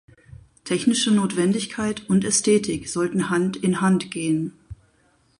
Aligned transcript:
Technische 0.63 1.11
Notwendigkeit 1.13 2.09
und 2.09 2.25
Ästhetik 2.25 2.89
sollten 2.89 3.29
Hand 3.29 3.55
in 3.55 3.81
Hand 3.81 4.09
gehen. 4.09 4.51